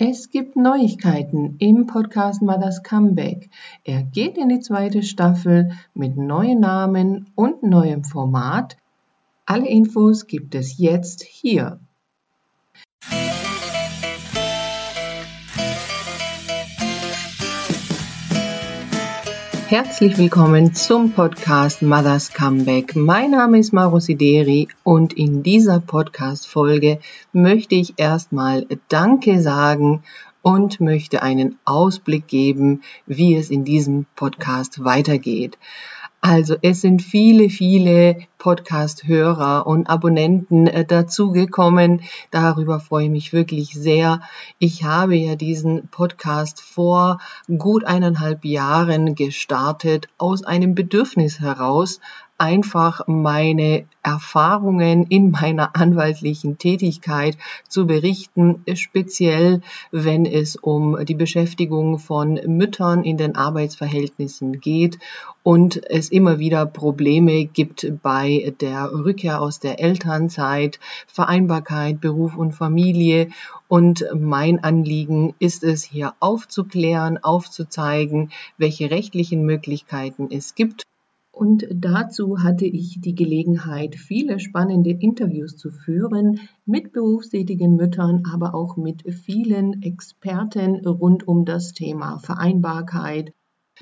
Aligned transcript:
Es 0.00 0.30
gibt 0.30 0.54
Neuigkeiten 0.54 1.56
im 1.58 1.86
Podcast 1.86 2.40
Mothers 2.40 2.84
Comeback. 2.84 3.50
Er 3.82 4.04
geht 4.04 4.38
in 4.38 4.48
die 4.48 4.60
zweite 4.60 5.02
Staffel 5.02 5.72
mit 5.92 6.16
neuen 6.16 6.60
Namen 6.60 7.32
und 7.34 7.64
neuem 7.64 8.04
Format. 8.04 8.76
Alle 9.44 9.66
Infos 9.66 10.28
gibt 10.28 10.54
es 10.54 10.78
jetzt 10.78 11.24
hier. 11.24 11.80
Herzlich 19.68 20.16
willkommen 20.16 20.72
zum 20.74 21.12
Podcast 21.12 21.82
Mothers 21.82 22.32
Comeback. 22.32 22.96
Mein 22.96 23.32
Name 23.32 23.58
ist 23.58 23.74
Maro 23.74 24.00
Sideri 24.00 24.68
und 24.82 25.12
in 25.12 25.42
dieser 25.42 25.78
Podcast-Folge 25.78 27.00
möchte 27.34 27.74
ich 27.74 27.92
erstmal 27.98 28.66
Danke 28.88 29.42
sagen 29.42 30.02
und 30.40 30.80
möchte 30.80 31.22
einen 31.22 31.58
Ausblick 31.66 32.28
geben, 32.28 32.80
wie 33.04 33.36
es 33.36 33.50
in 33.50 33.66
diesem 33.66 34.06
Podcast 34.16 34.84
weitergeht. 34.84 35.58
Also 36.20 36.56
es 36.62 36.80
sind 36.80 37.00
viele, 37.00 37.48
viele 37.48 38.18
Podcast-Hörer 38.38 39.68
und 39.68 39.88
Abonnenten 39.88 40.66
äh, 40.66 40.84
dazugekommen. 40.84 42.02
Darüber 42.32 42.80
freue 42.80 43.04
ich 43.04 43.10
mich 43.10 43.32
wirklich 43.32 43.74
sehr. 43.74 44.20
Ich 44.58 44.82
habe 44.82 45.14
ja 45.14 45.36
diesen 45.36 45.86
Podcast 45.88 46.60
vor 46.60 47.18
gut 47.56 47.84
eineinhalb 47.84 48.44
Jahren 48.44 49.14
gestartet 49.14 50.08
aus 50.18 50.42
einem 50.42 50.74
Bedürfnis 50.74 51.38
heraus, 51.38 52.00
einfach 52.38 53.02
meine 53.08 53.86
Erfahrungen 54.04 55.04
in 55.08 55.32
meiner 55.32 55.76
anwaltlichen 55.76 56.56
Tätigkeit 56.56 57.36
zu 57.68 57.86
berichten, 57.86 58.62
speziell 58.74 59.60
wenn 59.90 60.24
es 60.24 60.54
um 60.54 61.04
die 61.04 61.16
Beschäftigung 61.16 61.98
von 61.98 62.34
Müttern 62.46 63.02
in 63.02 63.16
den 63.16 63.34
Arbeitsverhältnissen 63.34 64.60
geht 64.60 64.98
und 65.42 65.82
es 65.90 66.10
immer 66.10 66.38
wieder 66.38 66.64
Probleme 66.64 67.44
gibt 67.44 67.92
bei 68.02 68.54
der 68.60 68.92
Rückkehr 68.92 69.42
aus 69.42 69.58
der 69.58 69.80
Elternzeit, 69.80 70.78
Vereinbarkeit, 71.08 72.00
Beruf 72.00 72.36
und 72.36 72.52
Familie. 72.52 73.30
Und 73.66 74.06
mein 74.14 74.62
Anliegen 74.62 75.34
ist 75.38 75.64
es 75.64 75.82
hier 75.82 76.14
aufzuklären, 76.20 77.18
aufzuzeigen, 77.22 78.30
welche 78.56 78.90
rechtlichen 78.90 79.44
Möglichkeiten 79.44 80.28
es 80.30 80.54
gibt 80.54 80.84
und 81.38 81.68
dazu 81.72 82.42
hatte 82.42 82.66
ich 82.66 83.00
die 83.00 83.14
Gelegenheit, 83.14 83.94
viele 83.94 84.40
spannende 84.40 84.90
Interviews 84.90 85.56
zu 85.56 85.70
führen 85.70 86.40
mit 86.66 86.92
berufstätigen 86.92 87.76
Müttern, 87.76 88.24
aber 88.32 88.56
auch 88.56 88.76
mit 88.76 89.04
vielen 89.14 89.80
Experten 89.82 90.84
rund 90.84 91.28
um 91.28 91.44
das 91.44 91.72
Thema 91.72 92.18
Vereinbarkeit. 92.18 93.32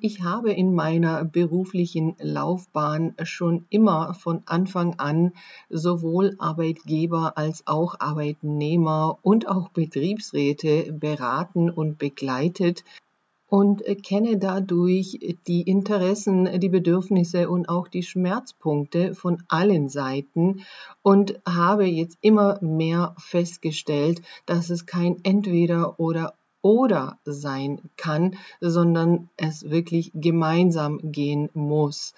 Ich 0.01 0.23
habe 0.23 0.53
in 0.53 0.75
meiner 0.75 1.25
beruflichen 1.25 2.17
Laufbahn 2.21 3.15
schon 3.23 3.65
immer 3.71 4.13
von 4.13 4.43
Anfang 4.45 4.97
an 4.99 5.33
sowohl 5.71 6.35
Arbeitgeber 6.39 7.39
als 7.39 7.67
auch 7.67 7.99
Arbeitnehmer 7.99 9.19
und 9.23 9.49
auch 9.49 9.71
Betriebsräte 9.71 10.93
beraten 10.93 11.71
und 11.71 11.97
begleitet 11.97 12.85
und 13.49 13.83
kenne 14.03 14.39
dadurch 14.39 15.19
die 15.47 15.63
Interessen, 15.63 16.59
die 16.59 16.69
Bedürfnisse 16.69 17.49
und 17.49 17.69
auch 17.69 17.89
die 17.89 18.03
Schmerzpunkte 18.03 19.15
von 19.15 19.43
allen 19.49 19.89
Seiten 19.89 20.65
und 21.03 21.41
habe 21.47 21.87
jetzt 21.87 22.19
immer 22.21 22.59
mehr 22.61 23.15
festgestellt, 23.19 24.23
dass 24.47 24.71
es 24.71 24.87
kein 24.87 25.21
entweder 25.23 26.01
oder 26.01 26.35
oder 26.63 27.19
sein 27.25 27.81
kann, 27.97 28.35
sondern 28.61 29.29
es 29.37 29.71
wirklich 29.71 30.11
gemeinsam 30.15 30.99
gehen 31.13 31.49
muss. 31.55 32.13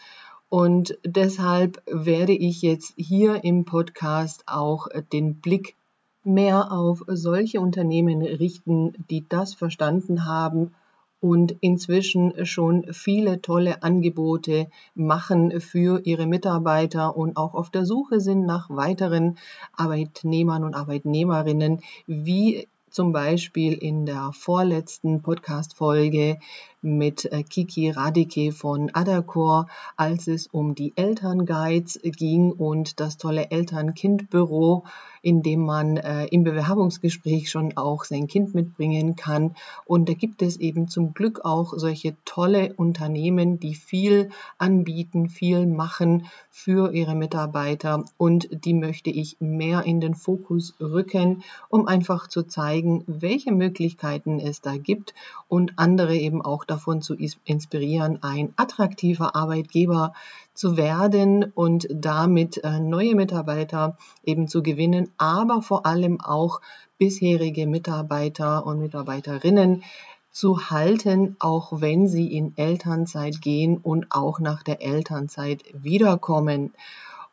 Und 0.49 0.97
deshalb 1.05 1.83
werde 1.87 2.33
ich 2.33 2.63
jetzt 2.63 2.95
hier 2.97 3.45
im 3.45 3.67
Podcast 3.67 4.45
auch 4.47 4.89
den 5.13 5.35
Blick 5.35 5.77
mehr 6.25 6.73
auf 6.73 7.05
solche 7.07 7.61
Unternehmen 7.61 8.23
richten, 8.23 8.95
die 9.11 9.27
das 9.29 9.53
verstanden 9.53 10.25
haben 10.25 10.75
und 11.21 11.57
inzwischen 11.61 12.47
schon 12.47 12.93
viele 12.93 13.41
tolle 13.41 13.83
Angebote 13.83 14.69
machen 14.95 15.61
für 15.61 16.01
ihre 16.05 16.27
Mitarbeiter 16.27 17.17
und 17.17 17.37
auch 17.37 17.55
auf 17.55 17.71
der 17.71 17.85
Suche 17.85 18.21
sind 18.21 18.47
nach 18.47 18.71
weiteren 18.71 19.39
Arbeitnehmern 19.73 20.65
und 20.65 20.75
Arbeitnehmerinnen, 20.75 21.81
wie 22.07 22.69
zum 22.91 23.13
Beispiel 23.13 23.73
in 23.73 24.07
der 24.07 24.31
vorletzten 24.33 25.23
Podcast-Folge 25.23 26.39
mit 26.81 27.25
äh, 27.33 27.43
Kiki 27.43 27.91
Radike 27.91 28.53
von 28.53 28.91
Adacor, 28.93 29.67
als 29.97 30.29
es 30.29 30.47
um 30.47 30.75
die 30.75 30.93
Elternguides 30.97 32.01
ging 32.03 32.53
und 32.53 33.01
das 33.01 33.17
tolle 33.17 33.51
Eltern-Kind-Büro, 33.51 34.85
in 35.23 35.43
dem 35.43 35.65
man 35.65 35.97
äh, 35.97 36.27
im 36.27 36.45
Bewerbungsgespräch 36.45 37.51
schon 37.51 37.77
auch 37.77 38.05
sein 38.05 38.29
Kind 38.29 38.55
mitbringen 38.55 39.17
kann. 39.17 39.57
Und 39.85 40.09
da 40.09 40.15
gibt 40.15 40.43
es 40.43 40.57
eben 40.57 40.89
zum 40.89 41.15
Glück 41.15 41.45
auch 41.45 41.75
solche 41.77 42.17
tolle 42.25 42.73
Unternehmen, 42.75 43.59
die 43.59 43.75
viel 43.75 44.31
anbieten, 44.59 45.29
viel 45.29 45.67
machen 45.67 46.27
für 46.59 46.93
ihre 46.93 47.15
Mitarbeiter. 47.15 48.05
Und 48.17 48.49
die 48.51 48.75
möchte 48.75 49.11
ich 49.11 49.37
mehr 49.39 49.85
in 49.85 50.01
den 50.01 50.17
Fokus 50.17 50.75
rücken, 50.81 51.45
um 51.69 51.87
einfach 51.87 52.27
zu 52.27 52.43
zeigen, 52.43 53.05
welche 53.07 53.53
Möglichkeiten 53.53 54.41
es 54.41 54.61
da 54.61 54.77
gibt 54.77 55.15
und 55.47 55.75
andere 55.77 56.17
eben 56.17 56.43
auch 56.43 56.65
davon 56.65 57.01
zu 57.01 57.15
inspirieren, 57.45 58.25
ein 58.25 58.55
attraktiver 58.57 59.37
Arbeitgeber 59.37 60.15
zu 60.53 60.77
werden 60.77 61.45
und 61.55 61.87
damit 61.93 62.65
äh, 62.65 62.81
neue 62.81 63.15
Mitarbeiter 63.15 63.97
eben 64.25 64.49
zu 64.49 64.65
gewinnen, 64.65 65.13
aber 65.17 65.63
vor 65.63 65.87
allem 65.87 66.21
auch 66.21 66.61
bisherige 66.99 67.69
Mitarbeiter 67.69 68.67
und 68.67 68.81
Mitarbeiterinnen 68.81 69.85
zu 70.31 70.71
halten, 70.71 71.37
auch 71.39 71.81
wenn 71.81 72.09
sie 72.09 72.33
in 72.35 72.57
Elternzeit 72.57 73.41
gehen 73.41 73.79
und 73.79 74.07
auch 74.11 74.41
nach 74.41 74.63
der 74.63 74.83
Elternzeit 74.83 75.65
wiederkommen. 75.73 76.75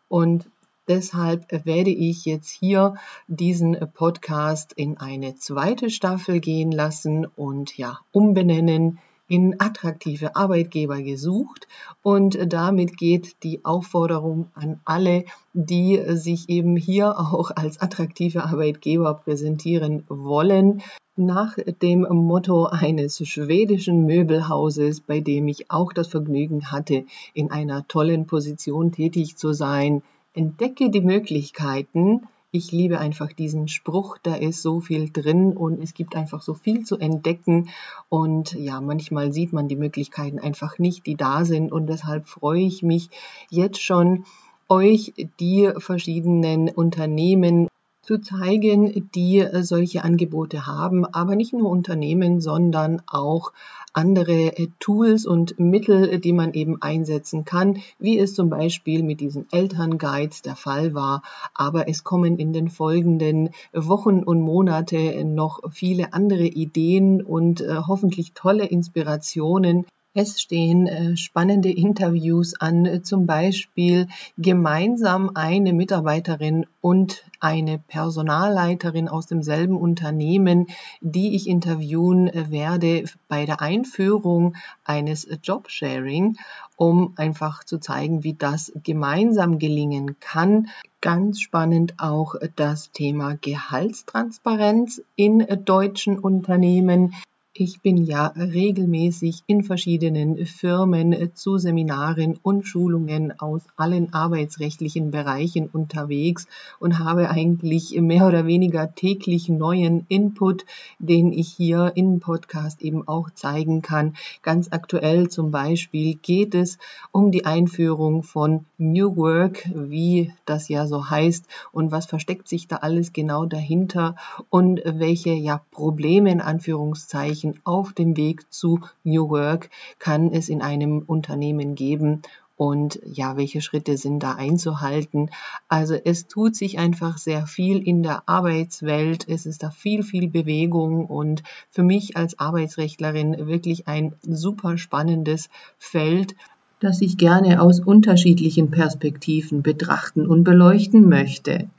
Und 0.07 0.45
Deshalb 0.87 1.65
werde 1.65 1.89
ich 1.89 2.25
jetzt 2.25 2.49
hier 2.49 2.93
diesen 3.27 3.75
Podcast 3.95 4.71
in 4.73 4.97
eine 4.97 5.35
zweite 5.35 5.89
Staffel 5.89 6.39
gehen 6.39 6.71
lassen 6.71 7.25
und 7.25 7.75
ja, 7.75 7.99
umbenennen 8.11 8.99
in 9.27 9.59
attraktive 9.59 10.35
Arbeitgeber 10.35 11.01
gesucht 11.01 11.67
und 12.03 12.37
damit 12.51 12.97
geht 12.97 13.43
die 13.43 13.65
Aufforderung 13.65 14.49
an 14.53 14.79
alle, 14.85 15.25
die 15.53 16.01
sich 16.09 16.49
eben 16.49 16.75
hier 16.75 17.19
auch 17.19 17.51
als 17.55 17.81
attraktive 17.81 18.43
Arbeitgeber 18.43 19.13
präsentieren 19.15 20.03
wollen, 20.07 20.81
nach 21.17 21.55
dem 21.81 22.01
Motto 22.01 22.65
eines 22.65 23.25
schwedischen 23.25 24.05
Möbelhauses, 24.05 24.99
bei 24.99 25.21
dem 25.21 25.47
ich 25.47 25.71
auch 25.71 25.93
das 25.93 26.09
Vergnügen 26.09 26.71
hatte, 26.71 27.05
in 27.33 27.51
einer 27.51 27.87
tollen 27.87 28.27
Position 28.27 28.91
tätig 28.91 29.37
zu 29.37 29.53
sein, 29.53 30.03
entdecke 30.33 30.89
die 30.89 31.01
Möglichkeiten, 31.01 32.27
ich 32.55 32.71
liebe 32.71 32.99
einfach 32.99 33.33
diesen 33.33 33.67
Spruch, 33.67 34.17
da 34.23 34.35
ist 34.35 34.61
so 34.61 34.79
viel 34.79 35.09
drin 35.11 35.57
und 35.57 35.83
es 35.83 35.93
gibt 35.93 36.15
einfach 36.15 36.41
so 36.41 36.53
viel 36.53 36.85
zu 36.85 36.97
entdecken. 36.97 37.69
Und 38.09 38.53
ja, 38.53 38.79
manchmal 38.79 39.33
sieht 39.33 39.51
man 39.51 39.67
die 39.67 39.75
Möglichkeiten 39.75 40.39
einfach 40.39 40.79
nicht, 40.79 41.05
die 41.05 41.15
da 41.15 41.43
sind. 41.43 41.71
Und 41.71 41.87
deshalb 41.87 42.27
freue 42.27 42.61
ich 42.61 42.81
mich 42.81 43.09
jetzt 43.49 43.81
schon, 43.81 44.25
euch 44.69 45.13
die 45.39 45.69
verschiedenen 45.77 46.69
Unternehmen 46.69 47.67
zu 48.05 48.19
zeigen, 48.19 49.09
die 49.15 49.45
solche 49.61 50.03
Angebote 50.03 50.67
haben, 50.67 51.05
aber 51.05 51.35
nicht 51.35 51.53
nur 51.53 51.69
Unternehmen, 51.69 52.39
sondern 52.39 53.01
auch 53.07 53.51
andere 53.95 54.57
äh, 54.57 54.67
Tools 54.79 55.25
und 55.25 55.57
Mittel, 55.59 56.19
die 56.19 56.33
man 56.33 56.53
eben 56.53 56.81
einsetzen 56.81 57.45
kann, 57.45 57.79
wie 57.97 58.19
es 58.19 58.35
zum 58.35 58.49
Beispiel 58.49 59.03
mit 59.03 59.21
diesen 59.21 59.47
Elternguides 59.51 60.41
der 60.41 60.55
Fall 60.55 60.93
war. 60.93 61.23
Aber 61.53 61.87
es 61.87 62.03
kommen 62.03 62.37
in 62.37 62.51
den 62.51 62.69
folgenden 62.69 63.51
Wochen 63.73 64.23
und 64.23 64.41
Monate 64.41 65.23
noch 65.23 65.61
viele 65.71 66.13
andere 66.13 66.45
Ideen 66.45 67.21
und 67.23 67.61
äh, 67.61 67.77
hoffentlich 67.87 68.33
tolle 68.33 68.65
Inspirationen 68.65 69.85
Es 70.17 70.39
stehen 70.39 70.87
äh, 70.87 71.17
spannende 71.17 71.69
Interviews 71.69 72.53
an, 72.57 72.85
äh, 72.85 73.01
zum 73.01 73.25
Beispiel 73.25 74.07
gemeinsam 74.37 75.31
eine 75.35 75.73
Mitarbeiterin 75.73 76.65
und 76.79 77.25
eine 77.41 77.79
Personalleiterin 77.79 79.09
aus 79.09 79.27
demselben 79.27 79.75
Unternehmen, 79.75 80.67
die 81.01 81.35
ich 81.35 81.49
interviewen 81.49 82.29
äh, 82.29 82.49
werde 82.49 83.03
bei 83.27 83.45
der 83.45 83.61
Einführung 83.61 84.55
eines 84.85 85.27
Jobsharing, 85.43 86.37
um 86.77 87.11
einfach 87.17 87.65
zu 87.65 87.77
zeigen, 87.77 88.23
wie 88.23 88.35
das 88.35 88.71
gemeinsam 88.85 89.59
gelingen 89.59 90.17
kann. 90.21 90.69
Ganz 91.01 91.41
spannend 91.41 91.95
auch 91.97 92.35
das 92.55 92.89
Thema 92.93 93.35
Gehaltstransparenz 93.35 95.01
in 95.17 95.45
deutschen 95.65 96.17
Unternehmen. 96.17 97.13
Ich 97.57 97.79
bin 97.79 98.03
ja 98.03 98.33
regelmäßig 98.35 99.43
in 99.47 99.63
verschiedenen 99.63 100.45
Firmen 100.45 101.33
zu 101.35 101.57
Seminaren 101.57 102.37
und 102.43 102.67
Schulungen 102.67 103.39
aus 103.39 103.61
allen 103.77 104.13
arbeitsrechtlichen 104.13 105.09
Bereichen 105.09 105.69
unterwegs 105.71 106.47
und 106.81 106.99
habe 106.99 107.29
eigentlich 107.29 107.97
mehr 108.01 108.27
oder 108.27 108.45
weniger 108.45 108.93
täglich 108.93 109.47
neuen 109.47 110.05
Input, 110.09 110.65
den 110.99 111.31
ich 111.31 111.47
hier 111.47 111.93
im 111.95 112.19
Podcast 112.19 112.81
eben 112.81 113.07
auch 113.07 113.29
zeigen 113.29 113.81
kann. 113.81 114.15
Ganz 114.41 114.67
aktuell 114.71 115.29
zum 115.29 115.51
Beispiel 115.51 116.15
geht 116.15 116.55
es 116.55 116.77
um 117.13 117.31
die 117.31 117.45
Einführung 117.45 118.23
von 118.23 118.65
New 118.77 119.15
Work, 119.15 119.69
wie 119.73 120.33
das 120.43 120.67
ja 120.67 120.87
so 120.87 121.09
heißt 121.09 121.45
und 121.71 121.93
was 121.93 122.05
versteckt 122.05 122.49
sich 122.49 122.67
da 122.67 122.75
alles 122.77 123.13
genau 123.13 123.45
dahinter 123.45 124.17
und 124.49 124.81
welche 124.83 125.31
ja 125.31 125.61
Probleme 125.71 126.29
in 126.29 126.41
Anführungszeichen 126.41 127.44
Anführungszeichen 127.45 127.59
auf 127.63 127.93
dem 127.93 128.17
Weg 128.17 128.51
zu 128.51 128.79
New 129.03 129.29
Work 129.29 129.69
kann 129.99 130.31
es 130.31 130.49
in 130.49 130.61
einem 130.61 131.03
Unternehmen 131.05 131.75
geben 131.75 132.21
und 132.57 132.99
ja, 133.05 133.35
welche 133.35 133.61
Schritte 133.61 133.97
sind 133.97 134.23
da 134.23 134.35
einzuhalten. 134.35 135.29
Also 135.67 135.95
es 135.95 136.27
tut 136.27 136.55
sich 136.55 136.79
einfach 136.79 137.17
sehr 137.17 137.47
viel 137.47 137.85
in 137.85 138.01
der 138.01 138.29
Arbeitswelt. 138.29 139.27
Es 139.27 139.45
ist 139.45 139.61
da 139.61 139.71
viel, 139.71 140.03
viel 140.03 140.29
Bewegung 140.29 141.05
und 141.05 141.43
für 141.69 141.83
mich 141.83 142.15
als 142.15 142.39
Arbeitsrechtlerin 142.39 143.47
wirklich 143.47 143.87
ein 143.87 144.13
super 144.21 144.77
spannendes 144.77 145.49
Feld 145.77 146.35
das 146.81 147.01
ich 147.01 147.17
gerne 147.17 147.61
aus 147.61 147.79
unterschiedlichen 147.79 148.69
Perspektiven 148.69 149.63
betrachten 149.63 150.27
und 150.27 150.43
beleuchten 150.43 151.07
möchte. 151.07 151.69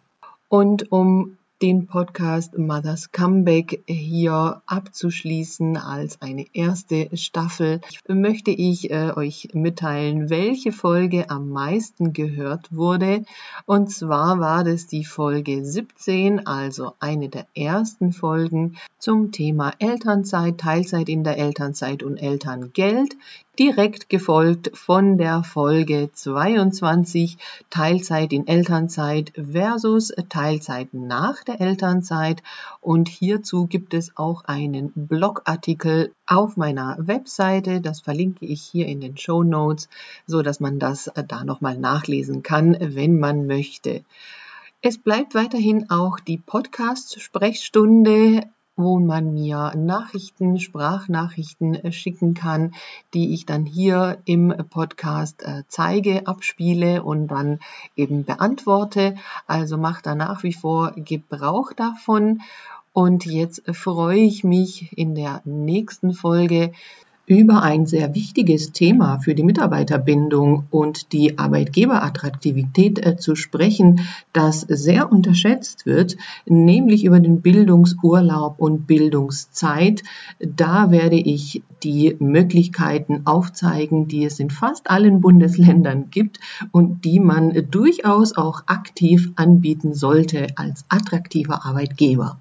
Und 0.49 0.91
um 0.91 1.37
den 1.63 1.87
Podcast 1.87 2.59
Mothers 2.59 3.13
Comeback 3.13 3.83
hier 3.87 4.61
abzuschließen 4.67 5.79
als 5.79 6.21
eine 6.21 6.45
erste 6.53 7.09
Staffel, 7.17 7.81
möchte 8.07 8.51
ich 8.51 8.91
äh, 8.91 9.13
euch 9.17 9.49
mitteilen, 9.55 10.29
welche 10.29 10.71
Folge 10.71 11.31
am 11.31 11.49
meisten 11.49 12.13
gehört 12.13 12.75
wurde. 12.75 13.25
Und 13.65 13.91
zwar 13.91 14.39
war 14.39 14.65
das 14.65 14.87
die 14.87 15.05
Folge 15.05 15.65
17, 15.65 16.47
also 16.47 16.93
eine 17.01 17.31
der 17.31 17.47
ersten 17.55 18.13
Folgen 18.13 18.77
zum 18.99 19.33
Thema 19.33 19.73
Elternzeit, 19.79 20.59
Teilzeit 20.59 21.09
in 21.09 21.25
der 21.25 21.39
Elternzeit 21.39 22.03
und 22.03 22.19
Elterngeld 22.19 23.17
direkt 23.59 24.09
gefolgt 24.09 24.77
von 24.77 25.19
der 25.19 25.43
Folge 25.43 26.11
22 26.13 27.39
Teilzeit 27.71 28.33
in 28.33 28.47
Elternzeit 28.47 29.33
versus 29.35 30.13
Teilzeit 30.29 30.93
nach 30.93 31.43
der 31.45 31.61
Elternzeit. 31.61 32.43
Und 32.81 33.09
hierzu 33.09 33.67
gibt 33.67 33.95
es 33.95 34.17
auch 34.17 34.45
einen 34.45 34.93
Blogartikel 34.95 36.13
auf 36.27 36.57
meiner 36.57 36.97
Webseite. 36.99 37.81
Das 37.81 38.01
verlinke 38.01 38.47
ich 38.47 38.63
hier 38.63 38.87
in 38.87 39.01
den 39.01 39.17
Show 39.17 39.43
Notes, 39.43 39.89
so 40.27 40.43
dass 40.43 40.61
man 40.61 40.79
das 40.79 41.11
da 41.29 41.45
nochmal 41.45 41.79
nachlesen 41.79 42.43
kann, 42.43 42.77
wenn 42.81 43.19
man 43.19 43.47
möchte. 43.47 44.05
Es 44.83 44.99
bleibt 44.99 45.35
weiterhin 45.35 45.89
auch 45.91 46.21
die 46.21 46.39
Podcast-Sprechstunde 46.39 48.43
wo 48.77 48.99
man 48.99 49.33
mir 49.33 49.73
Nachrichten, 49.75 50.61
Sprachnachrichten 50.61 51.75
äh, 51.75 51.93
schicken 51.93 52.35
kann, 52.35 52.75
die 53.15 53.33
ich 53.33 53.47
dann 53.47 53.65
hier 53.65 54.19
im 54.27 54.55
Podcast 54.71 55.43
äh, 55.43 55.63
zeige, 55.69 56.27
abspiele 56.27 57.03
und 57.03 57.29
dann 57.29 57.59
eben 57.97 58.25
beantworte. 58.25 59.17
Also 59.47 59.79
macht 59.79 60.07
da 60.07 60.15
nach 60.15 60.43
wie 60.43 60.53
vor 60.53 60.93
Gebrauch 60.97 61.73
davon. 61.73 62.43
Und 62.93 63.27
jetzt 63.27 63.63
freue 63.75 64.21
ich 64.21 64.45
mich 64.45 64.97
in 64.97 65.15
der 65.15 65.43
nächsten 65.45 66.13
Folge 66.13 66.73
über 67.27 67.63
ein 67.63 67.87
sehr 67.87 68.15
wichtiges 68.15 68.73
Thema 68.73 69.19
für 69.19 69.35
die 69.35 69.43
Mitarbeiterbindung 69.43 70.67
und 70.71 71.13
die 71.13 71.39
Arbeitgeberattraktivität 71.39 73.05
äh, 73.05 73.17
zu 73.17 73.35
sprechen, 73.35 74.01
das 74.33 74.61
sehr 74.61 75.11
unterschätzt 75.11 75.87
wird, 75.87 76.17
nämlich 76.47 77.05
über 77.05 77.19
den 77.19 77.43
Bildungsurlaub 77.43 78.61
und 78.61 78.87
Bildungszeit. 78.87 80.03
Da 80.39 80.91
werde 80.91 81.17
ich 81.17 81.63
die 81.83 82.17
Möglichkeiten 82.21 83.23
aufzeigen, 83.25 84.07
die 84.07 84.25
es 84.25 84.39
in 84.39 84.51
fast 84.51 84.89
allen 84.89 85.21
Bundesländern 85.21 86.11
gibt 86.11 86.39
und 86.71 87.05
die 87.05 87.21
man 87.21 87.67
durchaus 87.71 88.37
auch 88.37 88.63
aktiv 88.67 89.33
anbieten 89.37 89.95
sollte 89.95 90.47
als 90.57 90.85
attraktiver 90.89 91.67
Arbeitgeber. 91.67 92.39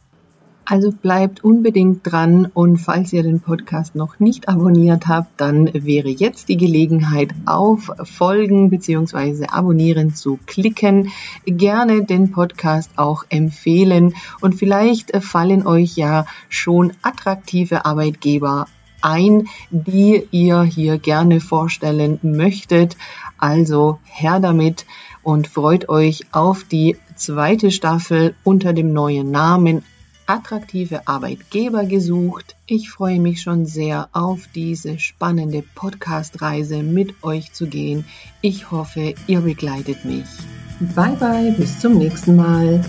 Also 0.67 0.91
bleibt 0.91 1.43
unbedingt 1.43 2.11
dran 2.11 2.47
und 2.51 2.77
falls 2.77 3.13
ihr 3.13 3.21
den 3.21 3.39
Podcast 3.39 3.93
noch 3.93 4.19
nicht 4.19 4.49
abonniert 4.49 5.07
habt, 5.07 5.39
dann 5.39 5.69
wäre 5.73 6.09
jetzt 6.09 6.49
die 6.49 6.57
Gelegenheit 6.57 7.29
auf 7.45 7.91
Folgen 8.03 8.71
bzw. 8.71 9.45
Abonnieren 9.45 10.15
zu 10.15 10.39
klicken. 10.47 11.11
Gerne 11.45 12.03
den 12.03 12.31
Podcast 12.31 12.89
auch 12.95 13.25
empfehlen 13.29 14.15
und 14.41 14.55
vielleicht 14.55 15.15
fallen 15.23 15.67
euch 15.67 15.97
ja 15.97 16.25
schon 16.49 16.93
attraktive 17.03 17.85
Arbeitgeber 17.85 18.65
ein, 19.03 19.47
die 19.69 20.27
ihr 20.31 20.63
hier 20.63 20.97
gerne 20.97 21.41
vorstellen 21.41 22.17
möchtet. 22.23 22.97
Also 23.37 23.99
her 24.03 24.39
damit 24.39 24.87
und 25.21 25.47
freut 25.47 25.89
euch 25.89 26.25
auf 26.31 26.63
die 26.63 26.97
zweite 27.15 27.69
Staffel 27.69 28.33
unter 28.43 28.73
dem 28.73 28.93
neuen 28.93 29.29
Namen 29.29 29.83
attraktive 30.27 31.07
Arbeitgeber 31.07 31.85
gesucht. 31.85 32.55
Ich 32.65 32.89
freue 32.89 33.19
mich 33.19 33.41
schon 33.41 33.65
sehr 33.65 34.09
auf 34.11 34.47
diese 34.53 34.99
spannende 34.99 35.63
Podcast-Reise 35.75 36.83
mit 36.83 37.23
euch 37.23 37.53
zu 37.53 37.67
gehen. 37.67 38.05
Ich 38.41 38.71
hoffe, 38.71 39.15
ihr 39.27 39.41
begleitet 39.41 40.05
mich. 40.05 40.25
Bye 40.95 41.15
bye, 41.19 41.51
bis 41.57 41.79
zum 41.79 41.97
nächsten 41.97 42.35
Mal. 42.35 42.83